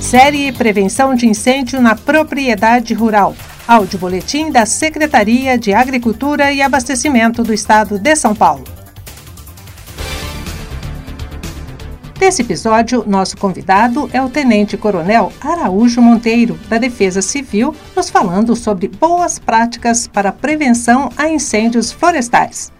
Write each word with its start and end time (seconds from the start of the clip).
Série 0.00 0.50
Prevenção 0.50 1.14
de 1.14 1.26
Incêndio 1.28 1.80
na 1.80 1.94
Propriedade 1.94 2.94
Rural. 2.94 3.36
Áudio 3.68 3.98
Boletim 3.98 4.50
da 4.50 4.64
Secretaria 4.64 5.56
de 5.58 5.72
Agricultura 5.74 6.50
e 6.50 6.62
Abastecimento 6.62 7.44
do 7.44 7.52
Estado 7.52 7.98
de 7.98 8.16
São 8.16 8.34
Paulo. 8.34 8.64
Nesse 12.18 12.42
episódio, 12.42 13.04
nosso 13.06 13.36
convidado 13.36 14.10
é 14.12 14.20
o 14.20 14.28
Tenente 14.28 14.76
Coronel 14.76 15.32
Araújo 15.40 16.02
Monteiro, 16.02 16.58
da 16.68 16.78
Defesa 16.78 17.22
Civil, 17.22 17.76
nos 17.94 18.10
falando 18.10 18.56
sobre 18.56 18.88
boas 18.88 19.38
práticas 19.38 20.08
para 20.08 20.32
prevenção 20.32 21.10
a 21.16 21.28
incêndios 21.28 21.92
florestais. 21.92 22.72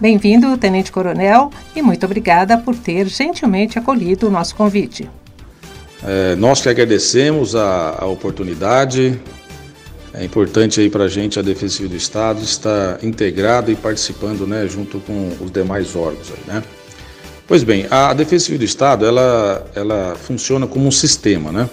Bem-vindo, 0.00 0.56
Tenente 0.56 0.92
Coronel, 0.92 1.50
e 1.74 1.82
muito 1.82 2.06
obrigada 2.06 2.56
por 2.56 2.74
ter 2.76 3.08
gentilmente 3.08 3.78
acolhido 3.78 4.28
o 4.28 4.30
nosso 4.30 4.54
convite. 4.54 5.10
É, 6.02 6.36
nós 6.36 6.60
que 6.60 6.68
agradecemos 6.68 7.54
a, 7.56 7.96
a 7.98 8.06
oportunidade. 8.06 9.20
É 10.14 10.24
importante 10.24 10.80
aí 10.80 10.88
para 10.88 11.04
a 11.04 11.08
gente, 11.08 11.38
a 11.38 11.42
Defesa 11.42 11.74
Civil 11.74 11.90
do 11.90 11.96
Estado, 11.96 12.42
estar 12.42 13.02
integrado 13.04 13.70
e 13.70 13.76
participando 13.76 14.46
né, 14.46 14.66
junto 14.66 15.00
com 15.00 15.36
os 15.40 15.50
demais 15.50 15.94
órgãos. 15.94 16.32
Aí, 16.32 16.54
né? 16.54 16.62
Pois 17.46 17.62
bem, 17.62 17.86
a 17.90 18.12
Defesa 18.12 18.46
Civil 18.46 18.58
do 18.58 18.64
Estado 18.64 19.06
ela, 19.06 19.66
ela 19.74 20.16
funciona 20.16 20.66
como 20.66 20.86
um 20.86 20.90
sistema, 20.90 21.52
né? 21.52 21.68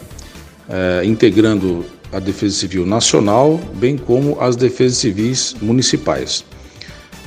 É, 0.69 1.05
integrando 1.05 1.85
a 2.11 2.19
Defesa 2.19 2.55
Civil 2.55 2.85
Nacional, 2.85 3.59
bem 3.75 3.97
como 3.97 4.39
as 4.39 4.55
defesas 4.55 4.97
civis 4.97 5.55
municipais. 5.61 6.45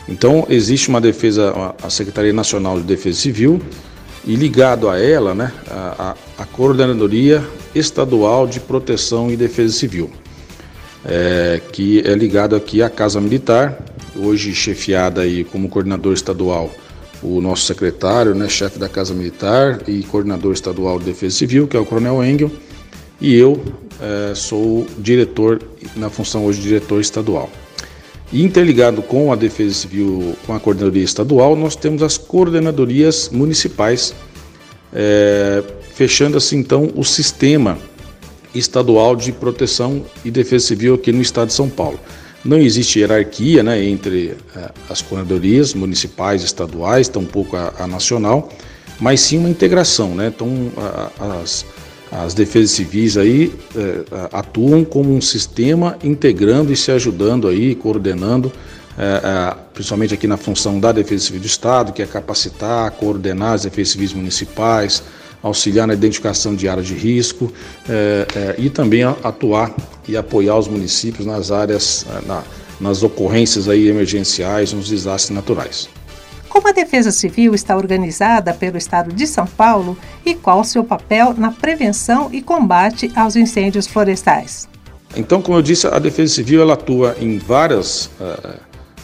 Então, 0.09 0.47
existe 0.49 0.89
uma 0.89 1.01
defesa, 1.01 1.75
a 1.83 1.91
Secretaria 1.91 2.33
Nacional 2.33 2.79
de 2.79 2.85
Defesa 2.85 3.21
Civil, 3.21 3.61
e 4.25 4.35
ligado 4.35 4.89
a 4.89 5.01
ela, 5.01 5.35
né, 5.35 5.53
a, 5.71 6.15
a, 6.39 6.45
Coordenadoria 6.45 7.43
Estadual 7.75 8.47
de 8.47 8.61
Proteção 8.61 9.31
e 9.31 9.37
Defesa 9.37 9.75
Civil, 9.75 10.11
é, 11.05 11.61
que 11.73 12.01
é 12.01 12.15
ligado 12.15 12.57
aqui 12.57 12.83
à 12.83 12.91
Casa 12.91 13.21
Militar, 13.21 13.79
hoje 14.17 14.55
chefiada 14.55 15.23
aí 15.23 15.45
como 15.45 15.69
coordenador 15.69 16.13
estadual 16.13 16.71
o 17.23 17.41
nosso 17.41 17.65
secretário, 17.65 18.35
né, 18.35 18.49
chefe 18.49 18.79
da 18.79 18.89
Casa 18.89 19.15
Militar 19.15 19.81
e 19.89 20.03
coordenador 20.05 20.53
estadual 20.53 20.99
de 20.99 21.07
Defesa 21.07 21.37
Civil, 21.37 21.67
que 21.67 21.77
é 21.77 21.81
o 21.81 21.85
Coronel 21.85 22.25
Engel, 22.25 22.51
e 23.21 23.35
eu 23.35 23.61
é, 24.01 24.35
sou 24.35 24.87
diretor, 24.99 25.61
na 25.97 26.09
função 26.09 26.47
hoje 26.47 26.61
diretor 26.61 27.01
estadual. 27.01 27.51
E 28.31 28.43
interligado 28.43 29.01
com 29.01 29.33
a 29.33 29.37
Defesa 29.37 29.75
Civil, 29.75 30.37
com 30.47 30.55
a 30.55 30.61
Coordenadoria 30.61 31.05
Estadual, 31.05 31.57
nós 31.57 31.75
temos 31.75 32.03
as 32.03 32.19
coordenadorias 32.19 33.31
municipais, 33.31 34.15
é, 34.93 35.63
fechando 35.95 36.37
assim 36.37 36.59
então 36.59 36.91
o 36.95 37.05
sistema 37.05 37.79
estadual 38.55 39.17
de 39.17 39.33
proteção 39.33 40.05
e 40.25 40.31
defesa 40.31 40.67
civil 40.67 40.95
aqui 40.95 41.13
no 41.13 41.23
estado 41.23 41.49
de 41.49 41.55
São 41.55 41.69
Paulo. 41.69 41.99
Não 42.45 42.59
existe 42.59 43.01
hierarquia 43.01 43.63
né, 43.63 43.83
entre 43.83 44.37
é, 44.55 44.71
as 44.89 45.03
coordenadorias 45.03 45.75
municipais, 45.75 46.43
estaduais, 46.43 47.09
tampouco 47.09 47.57
a, 47.57 47.75
a 47.79 47.87
nacional, 47.87 48.49
mas 49.01 49.21
sim 49.21 49.39
uma 49.39 49.49
integração. 49.49 50.15
Né? 50.15 50.29
Então, 50.35 50.71
a, 50.77 51.41
as, 51.43 51.65
as 52.11 52.35
defesas 52.35 52.71
civis 52.71 53.17
aí 53.17 53.53
é, 53.77 54.05
atuam 54.33 54.85
como 54.85 55.15
um 55.15 55.21
sistema 55.21 55.99
integrando 56.03 56.73
e 56.73 56.77
se 56.77 56.91
ajudando 56.91 57.49
aí, 57.49 57.75
coordenando, 57.75 58.51
é, 58.97 59.21
é, 59.23 59.57
principalmente 59.75 60.15
aqui 60.15 60.27
na 60.27 60.37
função 60.37 60.81
da 60.81 60.91
Defesa 60.91 61.27
Civil 61.27 61.41
do 61.41 61.47
Estado, 61.47 61.93
que 61.93 62.03
é 62.03 62.07
capacitar, 62.07 62.91
coordenar 62.93 63.53
as 63.53 63.63
defesas 63.63 63.93
civis 63.93 64.13
municipais, 64.13 65.03
auxiliar 65.43 65.87
na 65.87 65.95
identificação 65.95 66.55
de 66.55 66.69
áreas 66.69 66.87
de 66.87 66.95
risco 66.95 67.53
é, 67.89 68.27
é, 68.35 68.55
e 68.59 68.69
também 68.69 69.05
atuar 69.05 69.73
e 70.09 70.17
apoiar 70.17 70.59
os 70.59 70.67
municípios 70.67 71.27
nas 71.27 71.51
áreas, 71.51 72.07
na, 72.27 72.43
nas 72.81 73.03
ocorrências 73.03 73.69
aí 73.69 73.87
emergenciais, 73.87 74.73
nos 74.73 74.89
desastres 74.89 75.35
naturais. 75.35 75.89
Como 76.49 76.69
a 76.69 76.73
Defesa 76.73 77.11
Civil 77.11 77.55
está 77.55 77.77
organizada 77.77 78.55
pelo 78.55 78.79
Estado 78.79 79.13
de 79.13 79.27
São 79.27 79.47
Paulo 79.47 79.97
e 80.25 80.35
qual 80.35 80.61
o 80.61 80.65
seu 80.65 80.83
papel 80.83 81.35
na 81.37 81.53
prevenção 81.53 82.31
e 82.33 82.41
combate 82.41 83.11
aos 83.15 83.37
incêndios 83.37 83.87
florestais? 83.87 84.69
Então, 85.17 85.41
como 85.41 85.59
eu 85.59 85.63
disse, 85.63 85.87
a 85.87 85.99
Defesa 85.99 86.35
Civil 86.35 86.63
ela 86.63 86.75
atua 86.75 87.17
em, 87.21 87.39
várias, 87.39 88.07
uh, 88.21 88.59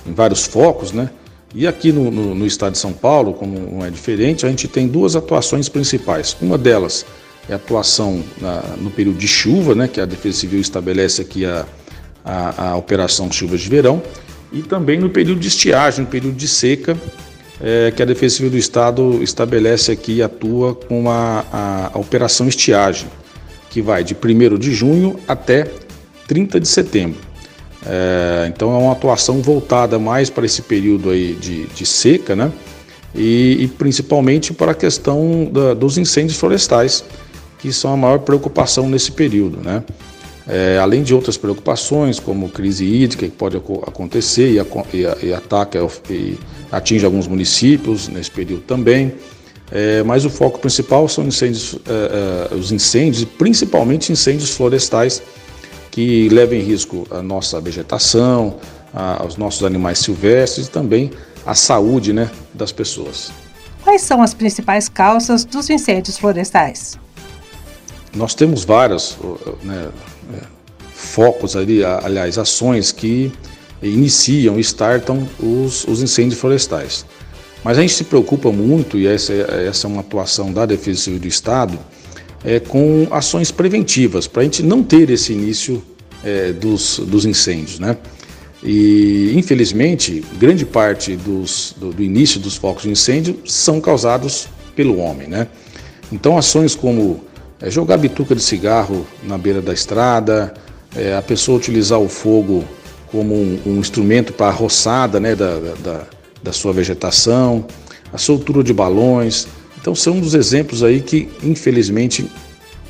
em 0.06 0.12
vários 0.12 0.46
focos, 0.46 0.92
né? 0.92 1.10
E 1.54 1.66
aqui 1.68 1.92
no, 1.92 2.10
no, 2.10 2.34
no, 2.34 2.46
estado 2.46 2.72
de 2.72 2.78
São 2.78 2.92
Paulo, 2.92 3.32
como 3.32 3.58
não 3.58 3.86
é 3.86 3.90
diferente, 3.90 4.44
a 4.44 4.48
gente 4.48 4.66
tem 4.66 4.88
duas 4.88 5.14
atuações 5.14 5.68
principais. 5.68 6.36
Uma 6.40 6.58
delas 6.58 7.06
é 7.48 7.52
a 7.52 7.56
atuação 7.56 8.22
na, 8.40 8.60
no 8.76 8.90
período 8.90 9.18
de 9.18 9.28
chuva, 9.28 9.74
né, 9.74 9.86
que 9.86 10.00
a 10.00 10.04
Defesa 10.04 10.40
Civil 10.40 10.60
estabelece 10.60 11.22
aqui 11.22 11.46
a, 11.46 11.64
a, 12.24 12.70
a 12.70 12.76
operação 12.76 13.30
chuvas 13.30 13.60
de 13.60 13.68
verão, 13.68 14.02
e 14.52 14.62
também 14.62 14.98
no 14.98 15.08
período 15.08 15.40
de 15.40 15.48
estiagem, 15.48 16.04
no 16.04 16.10
período 16.10 16.34
de 16.34 16.48
seca, 16.48 16.96
é, 17.60 17.92
que 17.94 18.02
a 18.02 18.04
Defesa 18.06 18.36
Civil 18.36 18.50
do 18.50 18.58
Estado 18.58 19.22
estabelece 19.22 19.92
aqui 19.92 20.14
e 20.14 20.22
atua 20.22 20.74
com 20.74 21.10
a, 21.10 21.44
a, 21.52 21.90
a, 21.94 21.98
operação 21.98 22.48
estiagem, 22.48 23.08
que 23.70 23.80
vai 23.80 24.02
de 24.02 24.14
1 24.14 24.58
de 24.58 24.72
junho 24.72 25.18
até 25.28 25.70
30 26.26 26.60
de 26.60 26.68
setembro. 26.68 27.20
É, 27.86 28.46
então 28.48 28.74
é 28.74 28.78
uma 28.78 28.92
atuação 28.92 29.42
voltada 29.42 29.98
mais 29.98 30.30
para 30.30 30.46
esse 30.46 30.62
período 30.62 31.10
aí 31.10 31.34
de, 31.34 31.66
de 31.66 31.86
seca, 31.86 32.34
né? 32.34 32.50
E, 33.14 33.58
e, 33.60 33.68
principalmente 33.68 34.52
para 34.52 34.72
a 34.72 34.74
questão 34.74 35.48
da, 35.52 35.72
dos 35.72 35.98
incêndios 35.98 36.36
florestais, 36.36 37.04
que 37.60 37.72
são 37.72 37.92
a 37.92 37.96
maior 37.96 38.18
preocupação 38.18 38.88
nesse 38.88 39.12
período, 39.12 39.58
né? 39.58 39.84
É, 40.46 40.78
além 40.78 41.02
de 41.02 41.14
outras 41.14 41.36
preocupações, 41.36 42.18
como 42.18 42.48
crise 42.48 42.84
hídrica 42.84 43.24
que 43.26 43.32
pode 43.32 43.56
acontecer 43.56 44.50
e, 44.50 44.96
e, 44.96 45.26
e 45.26 45.32
ataca 45.32 45.78
e 46.10 46.38
atinge 46.76 47.04
alguns 47.04 47.26
municípios 47.26 48.08
nesse 48.08 48.30
período 48.30 48.62
também. 48.62 49.14
É, 49.72 50.02
mas 50.02 50.24
o 50.24 50.30
foco 50.30 50.58
principal 50.58 51.08
são 51.08 51.24
incêndios, 51.26 51.76
é, 51.86 52.50
é, 52.52 52.54
os 52.54 52.70
incêndios, 52.70 53.24
principalmente 53.24 54.12
incêndios 54.12 54.50
florestais, 54.50 55.22
que 55.90 56.28
levam 56.28 56.56
em 56.56 56.62
risco 56.62 57.06
a 57.10 57.22
nossa 57.22 57.60
vegetação, 57.60 58.56
a, 58.92 59.24
os 59.26 59.36
nossos 59.36 59.64
animais 59.64 59.98
silvestres 59.98 60.66
e 60.66 60.70
também 60.70 61.10
a 61.46 61.54
saúde 61.54 62.12
né, 62.12 62.30
das 62.52 62.72
pessoas. 62.72 63.32
Quais 63.82 64.02
são 64.02 64.22
as 64.22 64.34
principais 64.34 64.88
causas 64.88 65.44
dos 65.44 65.68
incêndios 65.70 66.18
florestais? 66.18 66.98
Nós 68.14 68.34
temos 68.34 68.64
vários 68.64 69.16
né, 69.62 69.88
é, 70.34 70.42
focos 70.92 71.56
ali, 71.56 71.84
aliás, 71.84 72.38
ações 72.38 72.92
que 72.92 73.32
iniciam, 73.88 74.58
startam 74.58 75.28
os, 75.38 75.84
os 75.84 76.02
incêndios 76.02 76.40
florestais. 76.40 77.04
Mas 77.62 77.78
a 77.78 77.80
gente 77.80 77.94
se 77.94 78.04
preocupa 78.04 78.52
muito, 78.52 78.98
e 78.98 79.06
essa, 79.06 79.32
essa 79.32 79.86
é 79.86 79.90
uma 79.90 80.00
atuação 80.00 80.52
da 80.52 80.66
Defesa 80.66 81.00
Civil 81.00 81.18
do 81.18 81.28
Estado, 81.28 81.78
é, 82.44 82.60
com 82.60 83.08
ações 83.10 83.50
preventivas, 83.50 84.26
para 84.26 84.42
a 84.42 84.44
gente 84.44 84.62
não 84.62 84.82
ter 84.82 85.08
esse 85.08 85.32
início 85.32 85.82
é, 86.22 86.52
dos, 86.52 86.98
dos 86.98 87.24
incêndios. 87.24 87.78
Né? 87.78 87.96
E, 88.62 89.32
infelizmente, 89.34 90.22
grande 90.38 90.66
parte 90.66 91.16
dos, 91.16 91.74
do, 91.78 91.90
do, 91.92 92.02
início 92.02 92.38
dos 92.38 92.56
focos 92.56 92.82
de 92.82 92.90
incêndio 92.90 93.38
são 93.46 93.80
causados 93.80 94.46
pelo 94.76 94.98
homem. 94.98 95.26
Né? 95.26 95.46
Então, 96.12 96.36
ações 96.36 96.74
como 96.74 97.24
é, 97.60 97.70
jogar 97.70 97.96
bituca 97.96 98.34
de 98.34 98.42
cigarro 98.42 99.06
na 99.22 99.38
beira 99.38 99.62
da 99.62 99.72
estrada, 99.72 100.52
é, 100.94 101.16
a 101.16 101.22
pessoa 101.22 101.56
utilizar 101.56 101.98
o 101.98 102.08
fogo 102.08 102.64
como 103.14 103.32
um, 103.32 103.60
um 103.64 103.78
instrumento 103.78 104.32
para 104.32 104.48
a 104.48 104.50
roçada 104.50 105.20
né, 105.20 105.36
da, 105.36 105.60
da, 105.80 106.02
da, 106.42 106.52
sua 106.52 106.72
vegetação, 106.72 107.64
a 108.12 108.18
soltura 108.18 108.64
de 108.64 108.74
balões. 108.74 109.46
Então 109.80 109.94
são 109.94 110.18
dos 110.18 110.34
exemplos 110.34 110.82
aí 110.82 111.00
que 111.00 111.28
infelizmente 111.40 112.28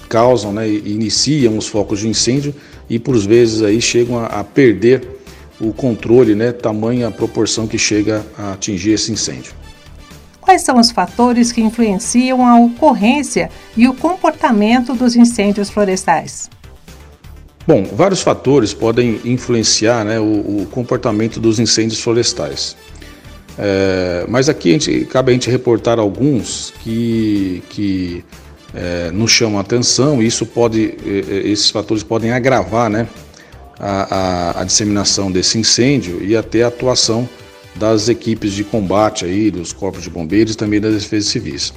causam, 0.08 0.50
né, 0.50 0.66
iniciam 0.66 1.58
os 1.58 1.66
focos 1.66 2.00
de 2.00 2.08
incêndio 2.08 2.54
e 2.88 2.98
por 2.98 3.18
vezes 3.18 3.60
aí 3.60 3.82
chegam 3.82 4.18
a, 4.18 4.24
a 4.24 4.42
perder 4.42 5.06
o 5.60 5.74
controle, 5.74 6.34
né, 6.34 6.52
tamanha 6.52 7.10
proporção 7.10 7.66
que 7.66 7.76
chega 7.76 8.24
a 8.38 8.54
atingir 8.54 8.92
esse 8.92 9.12
incêndio. 9.12 9.52
Quais 10.40 10.62
são 10.62 10.78
os 10.78 10.90
fatores 10.90 11.52
que 11.52 11.60
influenciam 11.60 12.46
a 12.46 12.58
ocorrência 12.58 13.50
e 13.76 13.86
o 13.86 13.92
comportamento 13.92 14.94
dos 14.94 15.16
incêndios 15.16 15.68
florestais? 15.68 16.48
Bom, 17.66 17.82
vários 17.84 18.20
fatores 18.20 18.74
podem 18.74 19.20
influenciar 19.24 20.04
né, 20.04 20.20
o, 20.20 20.24
o, 20.62 20.68
comportamento 20.70 21.40
dos 21.40 21.58
incêndios 21.58 22.00
florestais. 22.00 22.76
É, 23.58 24.26
mas 24.28 24.48
aqui 24.48 24.70
a 24.70 24.72
gente, 24.72 25.04
cabe 25.06 25.30
a 25.30 25.32
gente 25.32 25.50
reportar 25.50 25.98
alguns 25.98 26.74
que, 26.82 27.62
que 27.70 28.24
é, 28.74 29.10
nos 29.12 29.30
chamam 29.30 29.58
a 29.58 29.62
atenção 29.62 30.22
e 30.22 30.26
isso 30.26 30.44
pode, 30.44 30.94
esses 31.04 31.70
fatores 31.70 32.02
podem 32.02 32.32
agravar 32.32 32.90
né, 32.90 33.06
a, 33.78 34.14
a, 34.14 34.60
a, 34.60 34.64
disseminação 34.64 35.32
desse 35.32 35.58
incêndio 35.58 36.22
e 36.22 36.36
até 36.36 36.64
a 36.64 36.68
atuação 36.68 37.26
das 37.74 38.08
equipes 38.08 38.52
de 38.52 38.62
combate 38.62 39.24
aí, 39.24 39.50
dos 39.50 39.72
corpos 39.72 40.02
de 40.02 40.10
bombeiros 40.10 40.54
e 40.54 40.56
também 40.56 40.80
das 40.80 40.94
defesas 40.94 41.30
civis. 41.30 41.72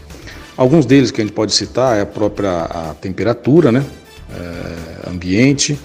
Alguns 0.57 0.85
deles 0.85 1.11
que 1.11 1.21
a 1.21 1.23
gente 1.23 1.33
pode 1.33 1.53
citar 1.53 1.97
é 1.97 2.01
a 2.01 2.05
própria 2.05 2.63
a 2.63 2.95
temperatura, 2.99 3.71
né? 3.71 3.85
É, 4.35 4.86
ambiente, 5.07 5.77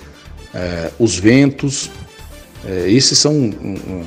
é, 0.54 0.90
os 0.98 1.18
ventos. 1.18 1.90
É, 2.64 2.90
esses 2.90 3.18
são 3.18 3.32
um, 3.32 4.04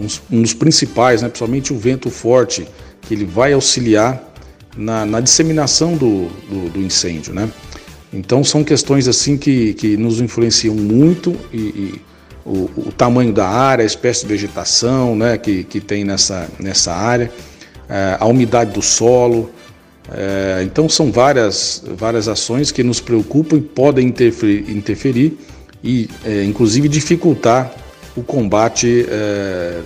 um, 0.00 0.06
um, 0.30 0.42
dos 0.42 0.54
principais, 0.54 1.22
né? 1.22 1.28
principalmente 1.28 1.72
o 1.72 1.78
vento 1.78 2.10
forte, 2.10 2.66
que 3.02 3.14
ele 3.14 3.24
vai 3.24 3.52
auxiliar 3.52 4.32
na, 4.76 5.04
na 5.04 5.20
disseminação 5.20 5.96
do, 5.96 6.28
do, 6.48 6.70
do, 6.70 6.80
incêndio. 6.80 7.34
Né? 7.34 7.48
Então 8.12 8.42
são 8.42 8.64
questões 8.64 9.08
assim 9.08 9.36
que, 9.36 9.74
que 9.74 9.96
nos 9.96 10.20
influenciam 10.20 10.74
muito 10.74 11.36
e, 11.52 11.58
e 11.58 12.00
o, 12.44 12.70
o, 12.76 12.92
tamanho 12.96 13.32
da 13.32 13.48
área, 13.48 13.82
a 13.82 13.86
espécie 13.86 14.22
de 14.22 14.28
vegetação 14.28 15.14
né, 15.14 15.38
que, 15.38 15.62
que 15.64 15.80
tem 15.80 16.04
nessa, 16.04 16.48
nessa 16.58 16.92
área, 16.92 17.30
é, 17.88 18.16
a 18.18 18.26
umidade 18.26 18.72
do 18.72 18.82
solo. 18.82 19.50
É, 20.10 20.62
então 20.64 20.88
são 20.88 21.12
várias, 21.12 21.82
várias 21.96 22.28
ações 22.28 22.72
que 22.72 22.82
nos 22.82 23.00
preocupam 23.00 23.56
e 23.56 23.60
podem 23.60 24.08
interferir, 24.08 24.70
interferir 24.70 25.38
e 25.82 26.08
é, 26.24 26.44
inclusive 26.44 26.88
dificultar 26.88 27.72
o 28.16 28.22
combate 28.22 29.06
é, 29.08 29.80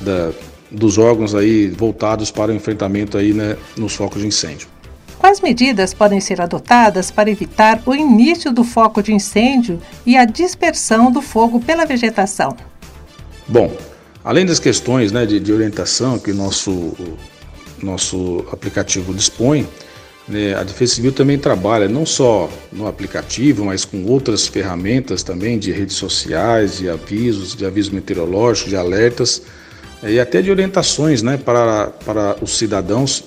da, 0.00 0.30
dos 0.70 0.98
órgãos 0.98 1.34
aí 1.34 1.68
voltados 1.68 2.30
para 2.30 2.52
o 2.52 2.54
enfrentamento 2.54 3.18
aí, 3.18 3.32
né, 3.32 3.56
nos 3.76 3.94
focos 3.94 4.20
de 4.22 4.28
incêndio. 4.28 4.68
Quais 5.18 5.40
medidas 5.40 5.92
podem 5.92 6.18
ser 6.18 6.40
adotadas 6.40 7.10
para 7.10 7.30
evitar 7.30 7.82
o 7.84 7.94
início 7.94 8.52
do 8.52 8.64
foco 8.64 9.02
de 9.02 9.12
incêndio 9.12 9.78
e 10.06 10.16
a 10.16 10.24
dispersão 10.24 11.12
do 11.12 11.20
fogo 11.20 11.60
pela 11.60 11.84
vegetação? 11.84 12.56
Bom, 13.46 13.76
além 14.24 14.46
das 14.46 14.58
questões 14.58 15.12
né, 15.12 15.26
de, 15.26 15.38
de 15.38 15.52
orientação 15.52 16.18
que 16.18 16.30
o 16.30 16.34
nosso, 16.34 16.94
nosso 17.82 18.44
aplicativo 18.52 19.12
dispõe, 19.14 19.66
né, 20.28 20.54
a 20.54 20.62
Defesa 20.62 20.94
Civil 20.94 21.12
também 21.12 21.38
trabalha 21.38 21.88
não 21.88 22.06
só 22.06 22.48
no 22.72 22.86
aplicativo, 22.86 23.64
mas 23.64 23.84
com 23.84 24.04
outras 24.04 24.46
ferramentas 24.46 25.22
também 25.22 25.58
de 25.58 25.72
redes 25.72 25.96
sociais, 25.96 26.78
de 26.78 26.88
avisos, 26.88 27.56
de 27.56 27.66
avisos 27.66 27.90
meteorológicos, 27.90 28.70
de 28.70 28.76
alertas 28.76 29.42
e 30.02 30.20
até 30.20 30.40
de 30.40 30.50
orientações 30.50 31.22
né, 31.22 31.36
para, 31.36 31.88
para 31.88 32.36
os 32.40 32.56
cidadãos 32.56 33.24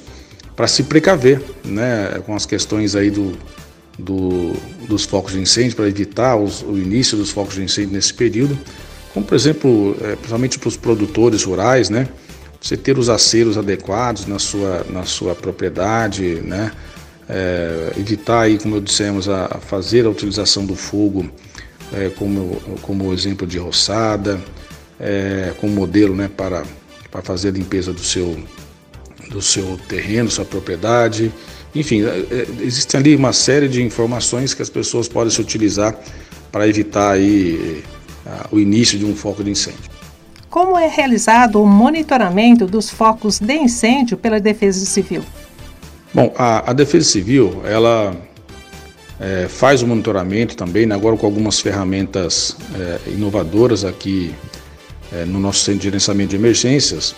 para 0.55 0.67
se 0.67 0.83
precaver 0.83 1.41
né, 1.63 2.21
com 2.25 2.35
as 2.35 2.45
questões 2.45 2.95
aí 2.95 3.09
do, 3.09 3.33
do, 3.97 4.53
dos 4.88 5.03
focos 5.03 5.33
de 5.33 5.39
incêndio, 5.39 5.75
para 5.75 5.88
evitar 5.88 6.35
os, 6.35 6.61
o 6.61 6.77
início 6.77 7.17
dos 7.17 7.31
focos 7.31 7.55
de 7.55 7.63
incêndio 7.63 7.91
nesse 7.94 8.13
período, 8.13 8.57
como 9.13 9.25
por 9.25 9.35
exemplo, 9.35 9.95
é, 10.01 10.15
principalmente 10.15 10.59
para 10.59 10.69
os 10.69 10.77
produtores 10.77 11.44
rurais, 11.44 11.89
né, 11.89 12.07
você 12.63 12.77
ter 12.77 12.98
os 12.98 13.10
aceros 13.10 13.57
adequados 13.57 14.25
na 14.25 14.39
sua, 14.39 14.86
na 14.89 15.04
sua 15.04 15.36
propriedade, 15.36 16.42
né, 16.42 16.71
é, 17.27 17.92
evitar 17.98 18.44
aí, 18.44 18.57
como 18.57 18.77
eu 18.77 18.81
dissemos, 18.81 19.27
a, 19.27 19.60
fazer 19.60 20.06
a 20.06 20.10
utilização 20.10 20.65
do 20.65 20.74
fogo 20.74 21.30
é, 21.92 22.10
como, 22.10 22.56
como 22.81 23.13
exemplo 23.13 23.45
de 23.45 23.57
roçada, 23.57 24.39
é, 24.98 25.54
como 25.60 25.74
modelo 25.74 26.15
né, 26.15 26.30
para, 26.30 26.63
para 27.12 27.21
fazer 27.21 27.50
a 27.50 27.51
limpeza 27.51 27.92
do 27.92 28.01
seu, 28.01 28.42
do 29.30 29.42
seu 29.42 29.77
terreno, 29.89 30.31
sua 30.31 30.45
propriedade. 30.45 31.33
Enfim, 31.75 32.06
é, 32.06 32.25
é, 32.31 32.48
existe 32.62 32.95
ali 32.95 33.13
uma 33.13 33.33
série 33.33 33.68
de 33.68 33.83
informações 33.83 34.54
que 34.54 34.62
as 34.62 34.69
pessoas 34.69 35.10
podem 35.10 35.31
se 35.31 35.42
utilizar 35.42 36.00
para 36.50 36.65
evitar 36.65 37.12
aí 37.12 37.83
o 38.51 38.60
início 38.60 38.98
de 38.98 39.04
um 39.04 39.13
foco 39.13 39.44
de 39.44 39.51
incêndio. 39.51 39.93
Como 40.53 40.77
é 40.77 40.88
realizado 40.88 41.59
o 41.59 41.65
monitoramento 41.65 42.67
dos 42.67 42.88
focos 42.88 43.39
de 43.39 43.55
incêndio 43.55 44.15
pela 44.15 44.39
Defesa 44.39 44.85
Civil? 44.85 45.23
Bom, 46.13 46.31
a, 46.38 46.69
a 46.69 46.73
Defesa 46.73 47.09
Civil, 47.09 47.63
ela 47.65 48.15
é, 49.19 49.47
faz 49.50 49.81
o 49.81 49.88
monitoramento 49.88 50.55
também, 50.55 50.85
né, 50.85 50.94
agora 50.94 51.17
com 51.17 51.25
algumas 51.25 51.59
ferramentas 51.59 52.55
é, 52.75 53.00
inovadoras 53.09 53.83
aqui 53.83 54.31
é, 55.11 55.25
no 55.25 55.39
nosso 55.39 55.61
centro 55.61 55.79
de 55.79 55.85
gerenciamento 55.85 56.29
de 56.29 56.35
emergências. 56.35 57.15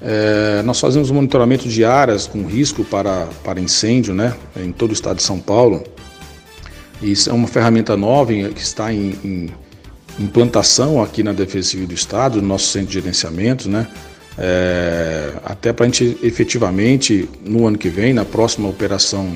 É, 0.00 0.62
nós 0.62 0.78
fazemos 0.78 1.10
monitoramento 1.10 1.68
de 1.68 1.84
áreas 1.84 2.28
com 2.28 2.46
risco 2.46 2.84
para, 2.84 3.26
para 3.42 3.58
incêndio 3.58 4.14
né, 4.14 4.32
em 4.56 4.70
todo 4.70 4.90
o 4.90 4.92
estado 4.92 5.16
de 5.16 5.24
São 5.24 5.40
Paulo. 5.40 5.82
Isso 7.02 7.30
é 7.30 7.32
uma 7.32 7.48
ferramenta 7.48 7.96
nova 7.96 8.32
que 8.32 8.62
está 8.62 8.92
em, 8.92 9.18
em 9.24 9.50
implantação 10.18 11.02
aqui 11.02 11.22
na 11.22 11.32
Defesa 11.32 11.68
Civil 11.68 11.86
do 11.86 11.94
Estado, 11.94 12.40
no 12.40 12.48
nosso 12.48 12.66
centro 12.66 12.88
de 12.88 12.94
gerenciamento, 12.94 13.68
né? 13.68 13.86
É, 14.38 15.32
até 15.44 15.72
para 15.72 15.84
a 15.84 15.88
gente 15.88 16.16
efetivamente, 16.22 17.28
no 17.44 17.66
ano 17.66 17.76
que 17.76 17.88
vem, 17.88 18.12
na 18.12 18.24
próxima 18.24 18.68
operação, 18.68 19.32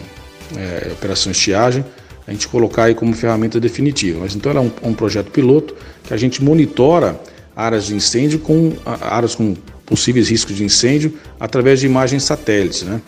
é, 0.56 0.92
operação 0.92 1.30
estiagem, 1.32 1.84
a 2.26 2.32
gente 2.32 2.48
colocar 2.48 2.84
aí 2.84 2.94
como 2.94 3.12
ferramenta 3.14 3.60
definitiva. 3.60 4.20
Mas 4.20 4.34
então 4.34 4.50
ela 4.50 4.60
é 4.60 4.62
um, 4.62 4.90
um 4.90 4.94
projeto 4.94 5.30
piloto 5.30 5.74
que 6.02 6.14
a 6.14 6.16
gente 6.16 6.42
monitora 6.42 7.20
áreas 7.54 7.86
de 7.86 7.94
incêndio 7.94 8.38
com 8.38 8.72
áreas 8.84 9.34
com 9.34 9.54
possíveis 9.86 10.28
riscos 10.28 10.56
de 10.56 10.64
incêndio 10.64 11.18
através 11.38 11.80
de 11.80 11.86
imagens 11.86 12.22
satélites. 12.22 12.82
Né? 12.82 13.00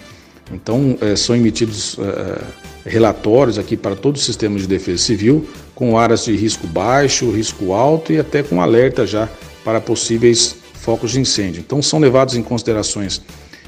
Então, 0.53 0.97
é, 1.01 1.17
são 1.17 1.35
emitidos 1.35 1.99
é, 1.99 2.91
relatórios 2.91 3.59
aqui 3.59 3.77
para 3.77 3.97
todo 3.97 4.17
o 4.17 4.19
sistema 4.19 4.59
de 4.59 4.67
defesa 4.67 5.03
civil, 5.03 5.49
com 5.76 5.96
áreas 5.99 6.25
de 6.25 6.34
risco 6.34 6.67
baixo, 6.67 7.31
risco 7.31 7.75
alto 7.75 8.12
e 8.12 8.19
até 8.19 8.43
com 8.43 8.61
alerta 8.61 9.06
já 9.06 9.28
para 9.62 9.81
possíveis 9.81 10.56
focos 10.75 11.12
de 11.12 11.20
incêndio. 11.20 11.61
Então, 11.61 11.82
são 11.82 12.00
levados 12.00 12.34
em 12.34 12.43
considerações 12.43 13.20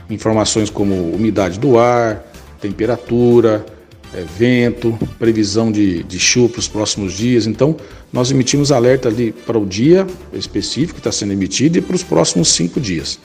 informações 0.08 0.70
como 0.70 0.94
umidade 1.12 1.60
do 1.60 1.78
ar, 1.78 2.24
temperatura, 2.62 3.64
é, 4.14 4.24
vento, 4.38 4.98
previsão 5.18 5.70
de, 5.70 6.02
de 6.02 6.18
chuva 6.18 6.54
para 6.54 6.60
os 6.60 6.68
próximos 6.68 7.12
dias. 7.12 7.46
Então, 7.46 7.76
nós 8.10 8.30
emitimos 8.30 8.72
alerta 8.72 9.10
ali 9.10 9.30
para 9.30 9.58
o 9.58 9.66
dia 9.66 10.06
específico 10.32 10.94
que 10.94 11.00
está 11.00 11.12
sendo 11.12 11.34
emitido 11.34 11.76
e 11.76 11.82
para 11.82 11.94
os 11.94 12.02
próximos 12.02 12.48
cinco 12.48 12.80
dias. 12.80 13.18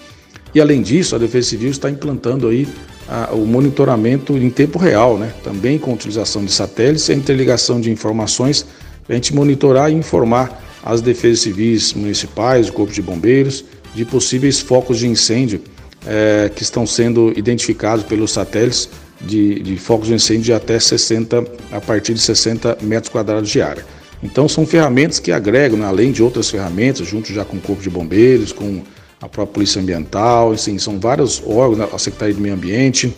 E 0.54 0.60
além 0.60 0.82
disso, 0.82 1.16
a 1.16 1.18
Defesa 1.18 1.52
Civil 1.52 1.72
está 1.72 1.90
implantando 1.90 2.50
aí 2.50 2.68
a, 3.08 3.34
o 3.34 3.46
monitoramento 3.46 4.38
em 4.38 4.50
tempo 4.50 4.80
real, 4.80 5.18
né? 5.18 5.34
também 5.44 5.78
com 5.78 5.94
utilização 5.94 6.44
de 6.44 6.52
satélites 6.52 7.10
e 7.10 7.14
interligação 7.14 7.80
de 7.80 7.92
informações 7.92 8.66
a 9.08 9.14
gente 9.14 9.34
monitorar 9.36 9.92
e 9.92 9.94
informar 9.94 10.62
as 10.84 11.02
defesas 11.02 11.42
civis 11.42 11.94
municipais, 11.94 12.70
o 12.70 12.74
Corpo 12.74 12.94
de 12.94 13.02
Bombeiros, 13.02 13.64
de 13.94 14.06
possíveis 14.06 14.60
focos 14.60 14.98
de 15.00 15.08
incêndio 15.08 15.62
é, 16.06 16.50
que 16.54 16.64
estão 16.64 16.86
sendo 16.86 17.34
identificados 17.36 18.06
pelos 18.06 18.32
satélites 18.32 18.90
de, 19.22 19.60
de 19.62 19.78
focos 19.78 20.08
de 20.08 20.14
incêndio 20.14 20.44
de 20.44 20.54
até 20.54 20.80
60, 20.80 21.44
a 21.72 21.80
partir 21.80 22.14
de 22.14 22.20
60 22.20 22.80
metros 22.82 23.10
quadrados 23.10 23.50
de 23.50 23.62
área. 23.62 23.86
Então 24.22 24.48
são 24.48 24.66
ferramentas 24.66 25.20
que 25.20 25.32
agregam, 25.32 25.78
né, 25.80 25.86
além 25.86 26.12
de 26.12 26.24
outras 26.24 26.50
ferramentas, 26.50 27.06
junto 27.08 27.32
já 27.34 27.44
com 27.44 27.58
o 27.58 27.62
Corpo 27.62 27.82
de 27.82 27.90
Bombeiros, 27.90 28.52
com 28.52 28.82
a 29.24 29.30
própria 29.30 29.54
Polícia 29.54 29.82
Ambiental, 29.82 30.52
assim, 30.52 30.78
são 30.78 31.00
vários 31.00 31.42
órgãos, 31.46 31.78
né, 31.78 31.88
a 31.94 31.98
Secretaria 31.98 32.36
do 32.36 32.42
Meio 32.42 32.56
Ambiente, 32.56 33.16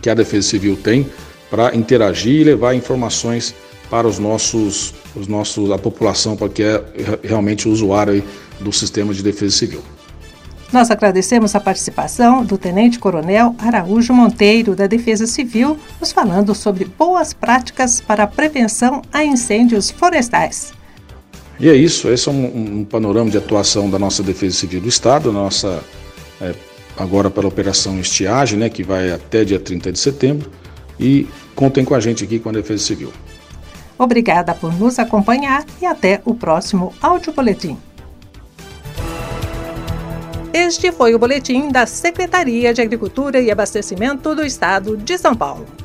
que 0.00 0.08
a 0.08 0.14
Defesa 0.14 0.48
Civil 0.48 0.76
tem 0.76 1.06
para 1.50 1.74
interagir 1.74 2.40
e 2.40 2.44
levar 2.44 2.74
informações 2.74 3.54
para 3.90 4.06
os 4.06 4.18
nossos, 4.18 4.94
os 5.14 5.26
nossos 5.26 5.70
a 5.70 5.78
população, 5.78 6.36
para 6.36 6.48
que 6.48 6.62
é 6.62 6.82
realmente 7.22 7.68
o 7.68 7.72
usuário 7.72 8.22
do 8.60 8.72
sistema 8.72 9.14
de 9.14 9.22
defesa 9.22 9.56
civil. 9.56 9.82
Nós 10.70 10.90
agradecemos 10.90 11.54
a 11.54 11.60
participação 11.60 12.44
do 12.44 12.58
Tenente 12.58 12.98
Coronel 12.98 13.54
Araújo 13.58 14.12
Monteiro, 14.12 14.76
da 14.76 14.86
Defesa 14.86 15.26
Civil, 15.26 15.78
nos 15.98 16.12
falando 16.12 16.54
sobre 16.54 16.84
boas 16.84 17.32
práticas 17.32 18.02
para 18.02 18.24
a 18.24 18.26
prevenção 18.26 19.00
a 19.10 19.24
incêndios 19.24 19.90
florestais. 19.90 20.74
E 21.58 21.70
é 21.70 21.74
isso, 21.74 22.08
esse 22.10 22.28
é 22.28 22.32
um, 22.32 22.80
um 22.80 22.84
panorama 22.84 23.30
de 23.30 23.38
atuação 23.38 23.88
da 23.88 23.98
nossa 23.98 24.22
Defesa 24.22 24.56
Civil 24.56 24.82
do 24.82 24.88
Estado, 24.88 25.32
nossa 25.32 25.82
é, 26.38 26.54
agora 26.98 27.30
para 27.30 27.44
a 27.44 27.48
Operação 27.48 27.98
Estiagem, 27.98 28.58
né, 28.58 28.68
que 28.68 28.82
vai 28.82 29.10
até 29.10 29.44
dia 29.44 29.58
30 29.58 29.90
de 29.90 29.98
setembro, 29.98 30.50
e 31.00 31.26
contem 31.54 31.82
com 31.82 31.94
a 31.94 32.00
gente 32.00 32.24
aqui 32.24 32.38
com 32.38 32.50
a 32.50 32.52
Defesa 32.52 32.84
Civil. 32.84 33.10
Obrigada 33.98 34.54
por 34.54 34.72
nos 34.72 34.98
acompanhar 34.98 35.64
e 35.80 35.86
até 35.86 36.22
o 36.24 36.34
próximo 36.34 36.94
áudio 37.02 37.32
boletim. 37.32 37.76
Este 40.52 40.92
foi 40.92 41.14
o 41.14 41.18
boletim 41.18 41.68
da 41.68 41.86
Secretaria 41.86 42.72
de 42.72 42.80
Agricultura 42.80 43.40
e 43.40 43.50
Abastecimento 43.50 44.34
do 44.34 44.44
Estado 44.44 44.96
de 44.96 45.18
São 45.18 45.34
Paulo. 45.34 45.77